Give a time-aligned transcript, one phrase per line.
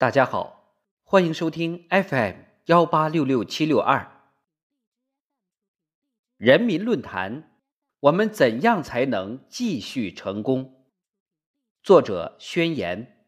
[0.00, 2.36] 大家好，欢迎收听 FM
[2.66, 4.30] 幺八六六七六二
[6.36, 7.58] 人民论坛。
[7.98, 10.86] 我们怎样才能继续成功？
[11.82, 13.26] 作者宣言。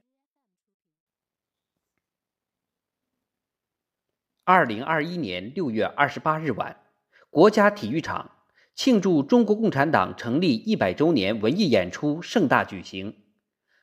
[4.44, 6.84] 二零二一年六月二十八日晚，
[7.30, 8.30] 国家体育场
[8.76, 13.24] 庆祝中国共产党成立一百周年文艺演出盛大举行。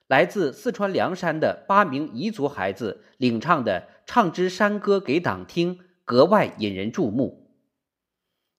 [0.08, 5.76] 来自四川凉山的八名彝族孩子领唱的《唱支山歌给党听》，
[6.06, 7.52] 格外引人注目。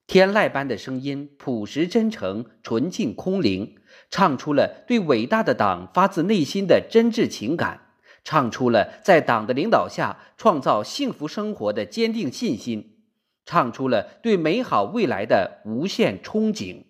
[0.07, 3.77] 天籁般的声音，朴实真诚、纯净空灵，
[4.11, 12.99] 唱出了对伟大的党发自内心的真挚情感，唱出了在党的领导下创造幸福生活的坚定信心，
[13.47, 16.85] 唱出了对美好未来的无限憧憬。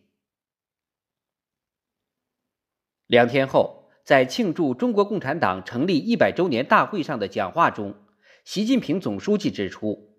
[3.06, 3.78] 两天后。
[4.09, 7.95] 在庆祝中国共产党成立一百周年大会上的讲话中，
[8.43, 10.17] 习近平总书记指出，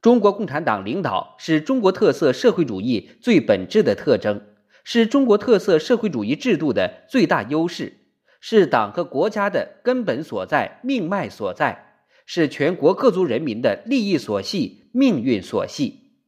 [0.00, 4.40] 中国共产党领导是中国特色社会主义最本质的特征，
[4.84, 8.06] 是中国特色社会主义制度的最大优势，
[8.38, 16.20] 是党和国家的根本所在、命脉所在，是全国各族人民的利益所系、命运所系。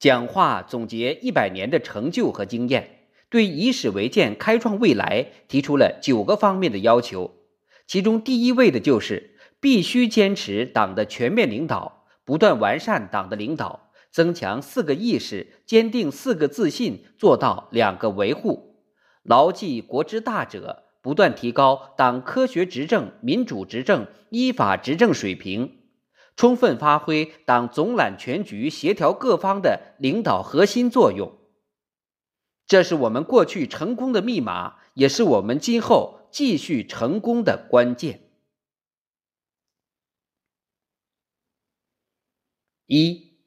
[0.00, 2.95] 讲话总结一百年的成就和经验。
[3.36, 7.34] 对以史为鉴、开创未来提出了九个方面的要求，
[7.86, 18.76] 其中第一位的就是必须坚持党的全面领导，不断完善党的领导，增强四个意识，坚定四个自信，做到两个维护，
[19.22, 25.80] 牢记国之大者，不断提高党科学执政、民主执政、依法执政水平，
[26.36, 31.35] 充分发挥党总揽全局、协调各方的领导核心作用。
[32.66, 38.28] 这是我们过去成功的密码，也是我们今后继续成功的关键。
[42.86, 43.38] 一，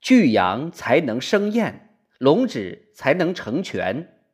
[0.00, 4.24] 聚阳才能生燕，龙指才能成全。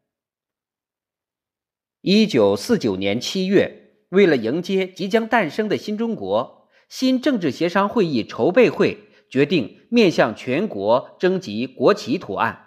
[2.03, 12.66] 一九四九年七月，为了迎接即将诞生的新中国，新政治协商会议筹备会决定面向全国征集国旗图案。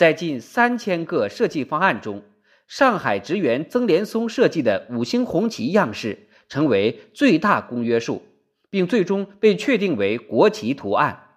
[0.00, 2.22] 在近三千个设计方案中，
[2.66, 8.22] 上海职员曾连松设计的五星红旗样式成为最大公约数，
[8.70, 11.36] 并最终被确定为国旗图案。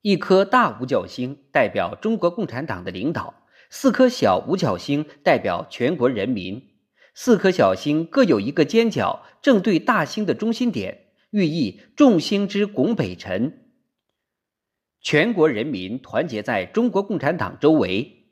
[0.00, 3.34] 一颗大五角星代表中国共产党的领导，
[3.68, 6.70] 四颗小五角星代表全国人民。
[7.12, 13.63] 四颗小星各有一个尖角，正对大星的中心点，寓意众星之拱北辰。
[15.04, 18.24] 全国人民团结在中国共产党周围，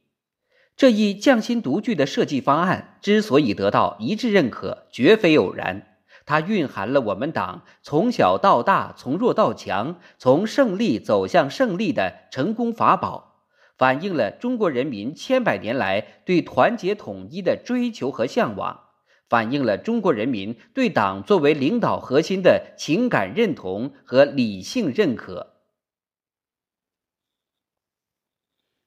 [0.75, 5.99] 这一匠心独具的设计方案之所以得到一致认可，绝非偶然。
[6.25, 13.43] 它蕴含了我们党从小到大、从弱到强、从胜利走向胜利的成功法宝，
[13.77, 18.85] 反映了中国人民千百年来对团结统一的追求和向往，
[19.29, 25.52] 反映了中国人民对党作为领导核心的情感认同和理性认可。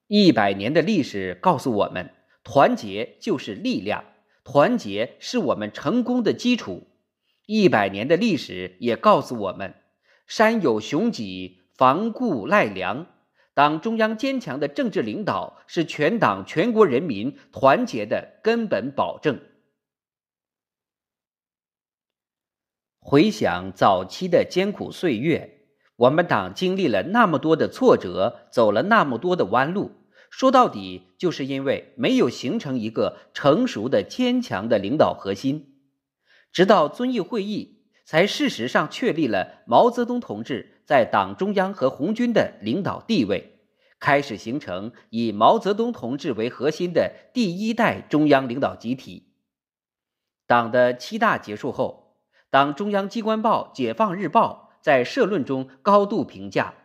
[0.08, 4.06] 一百年的历史告诉我们，团结就是力量，
[4.44, 6.88] 团结是我们成功的基础。
[7.48, 9.74] 一百年的历史也告诉我们，
[10.28, 13.08] 山有雄脊，房固赖梁。
[13.56, 19.40] 党中央坚强的政治领导是全党全国人民团结的根本保证。
[23.00, 25.55] 回想早期的艰苦岁月。
[25.97, 29.91] 我们党经历了那么多的挫折，走了那么多的弯路，
[30.29, 35.75] 说到底，就是因为没有形成一个成熟的、坚强的领导核心。
[36.51, 43.62] 直到遵义会议，才事实上确立了毛泽东同志在党中央和红军的领导地位，
[43.97, 49.31] 开始形成以毛泽东同志为核心的第一代中央领导集体。
[50.45, 52.18] 党的七大结束后，
[52.50, 54.62] 党中央机关报《解放日报》。
[54.86, 56.76] 在社论中高度评价，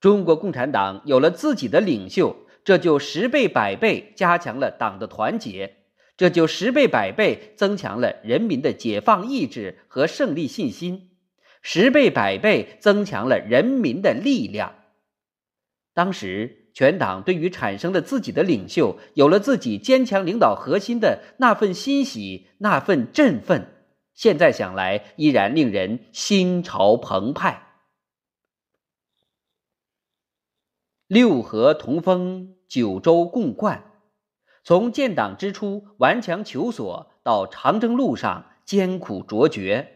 [0.00, 2.34] 中国共产党有了自己的领袖，
[2.64, 5.76] 这就十倍百倍加强了党的团结，
[6.16, 11.10] 这就十倍百倍增强了人民的解放意志和胜利信心，
[11.60, 14.72] 十倍百倍增强了人民的力量。
[15.92, 23.66] 当时，全党对于产生了自己的领袖，有了自己坚强领导核心的那份欣喜，那份振奋。
[24.22, 27.60] 现在想来，依然令人心潮澎湃。
[31.08, 33.82] 六合同风，九州共贯，
[34.62, 39.88] 从建党之初顽强求索，到长征路上艰苦卓绝；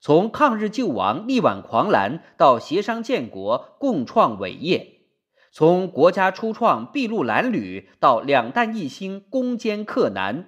[0.00, 5.10] 从抗日救亡、力挽狂澜，到协商建国、共创伟业；
[5.52, 10.44] 从国家初创、筚路蓝缕，到两弹一星、攻坚克难；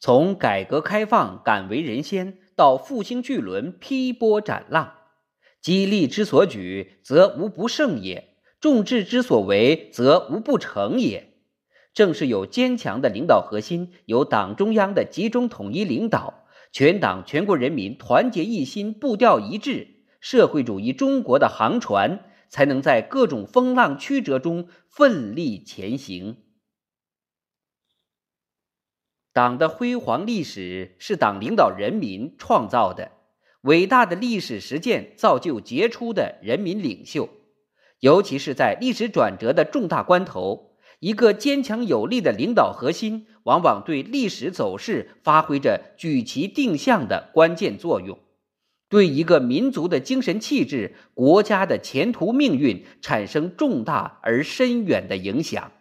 [0.00, 4.94] 从改革开放敢为人先，到复兴巨轮劈波斩浪。
[5.60, 11.34] 激励之所举，则无不胜也；众志之所为，则无不成也。
[11.92, 19.86] 正是有坚强的领导核心，有党中央的集中统一领导，全党全国人民团结一心，步调一致，
[20.18, 26.38] 社会主义中国的航船才能在各种风浪曲折中奋力前行。
[29.40, 33.12] 党的辉煌历史是党领导人民创造的，
[33.62, 37.30] 伟大的历史实践造就杰出的人民领袖，
[38.00, 40.74] 尤其是在历史转折的重大关头。
[40.98, 48.18] 一个坚强有力的领导核心，往往对历史走势发挥着举旗定向的关键作用，
[48.90, 55.72] 对一个民族的精神气质、国家的前途命运产生重大而深远的影响。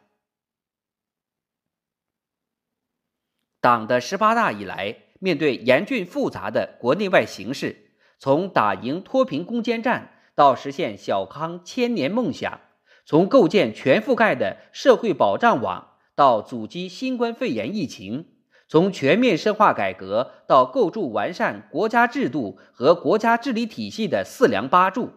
[3.62, 12.62] 党的十八大以来，面对严峻复杂的国内外形势，从打赢脱贫攻坚战到实现小康千年梦想。
[13.06, 18.28] 从构建全覆盖的社会保障网到阻击新冠肺炎疫情，
[18.68, 25.10] 从全面深化改革到构筑完善国家制度和国家治理体系的四梁八柱，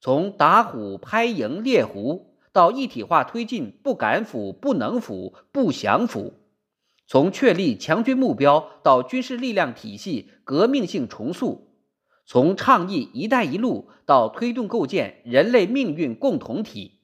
[0.00, 6.34] 从打虎拍蝇猎狐到一体化推进不敢腐、不能腐、不想腐，
[7.10, 11.74] 从确立强军目标到军事力量体系革命性重塑，
[12.24, 17.00] 从倡议“一带一路”到推动构建人类命运共同体。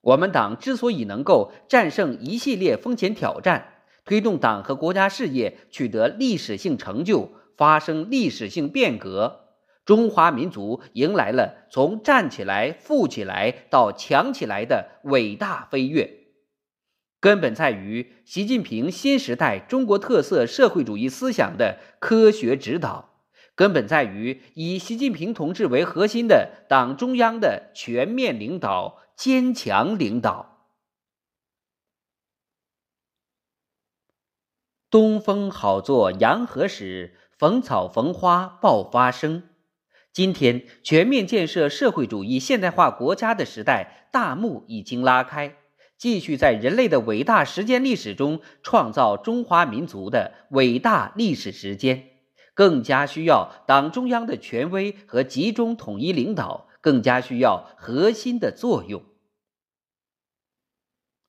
[0.00, 9.50] 我们党之所以能够战胜一系列风险挑战，推动党和国家事业取得历史性成就，发生历史性变革，
[9.84, 16.23] 中华民族迎来了从站起来、富起来到强起来的伟大飞跃，
[17.24, 23.14] 根本在于习近平新时代中国特色社会主义思想的科学指导，
[23.54, 29.00] 根本在于以习近平同志为核心的党中央的全面领导。
[29.16, 30.68] 坚强领导。
[34.90, 39.44] 东风好作洋河时，逢草逢花爆发生。
[40.12, 45.56] 今天，全面建设社会主义现代化国家的时代大幕已经拉开，
[46.04, 52.10] 继续在人类的伟大时间历史中创造中华民族的伟大历史时间，
[52.52, 56.68] 更加需要党中央的权威和集中统一领导。
[56.82, 59.02] 更加需要核心的作用。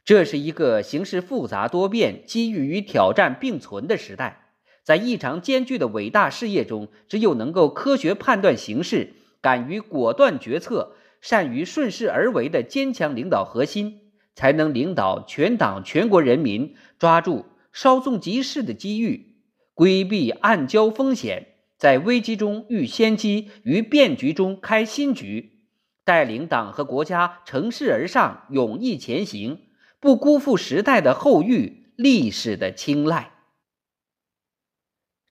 [0.03, 4.49] 这是一个形势复杂多变、机遇与挑战并存的时代，
[4.83, 14.04] 在异常艰巨的伟大事业中，只有能够科学判断形势、敢于果断决策、善于顺势而为的坚强领导核心，
[14.35, 19.37] 才能领导全党全国人民抓住稍纵即逝的机遇，
[19.73, 21.47] 规避暗礁风险。
[21.77, 25.59] 在危机中遇先机，于变局中开新局，
[26.05, 29.59] 带领党和国家乘势而上，勇毅前行，
[29.99, 33.31] 不辜负时代的厚遇、历史的青睐。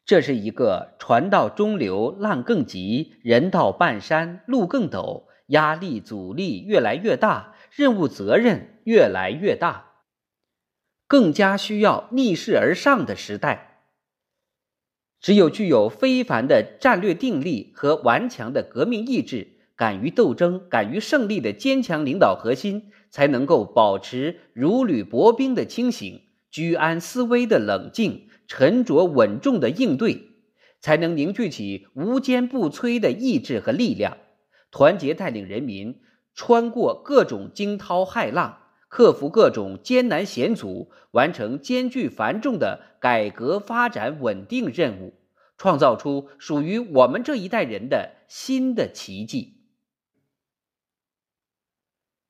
[0.04, 9.94] 这是一个船到中流浪更急，人到半山路更陡，压力阻力越来越大，任务责任越来越大，
[11.08, 13.82] 更加需要逆势而上的时代。
[15.20, 30.28] 只有具有非凡的战略定力和顽强的革命意志，敢于斗争、敢于胜利的坚强领导核心，才能够保持如履薄冰的清醒、居安思危的冷静、沉着稳重的应对，
[30.80, 34.18] 才能凝聚起无坚不摧的意志和力量，
[34.70, 36.00] 团结带领人民
[36.34, 38.60] 穿过各种惊涛骇浪。
[38.88, 45.14] 克服各种艰难险阻，完成艰巨繁重的改革发展稳定任务，
[45.58, 49.64] 创造出属于我们这一代人的新的奇迹。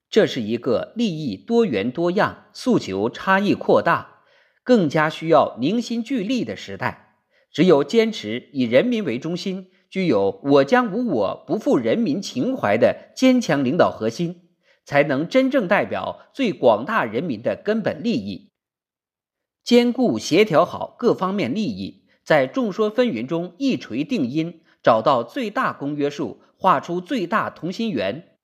[0.08, 4.22] 这是一个利益多元多样、诉求差异扩大、
[4.62, 7.18] 更加需要凝心聚力的时代。
[7.50, 14.40] 只有坚持以人民为中心、具有“我将无我，不负人民”情怀的坚强领导核心。
[14.84, 18.50] 才能真正代表最广大人民的根本利益，
[19.62, 28.36] 兼顾协调好各方面利益，在众说纷纭中一锤定音，找到最大公约数，画出最大同心圆，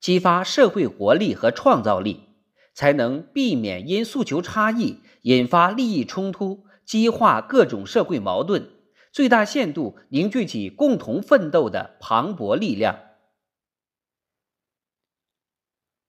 [0.00, 2.20] 激发社会活力和创造力，
[2.72, 8.70] 才能避免因诉求差异引发利益冲突，激化各种社会矛盾，
[9.18, 13.00] 最大限度凝聚起共同奋斗的磅礴力量。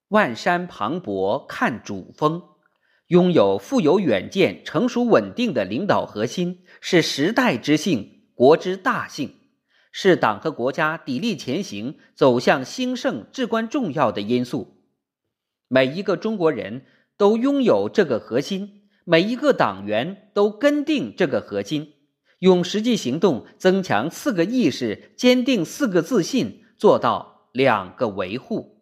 [0.09, 2.43] 万山磅礴看主峰，
[3.07, 9.33] 拥有富有远见、成熟稳定的领导核心，是时代之幸，国之大幸，
[9.91, 14.83] 是党和国家砥砺前行、走向兴盛至关重要的因素。
[15.67, 16.85] 每一个中国人
[17.17, 21.95] 都拥有这个核心，每一个党员都跟定这个核心，
[22.39, 28.78] 用实际行动增强四个意识，坚定四个自信，做到两个维护。